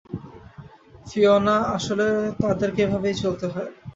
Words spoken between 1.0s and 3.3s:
Fiona, আসলে, তাদেরকে এভাবেই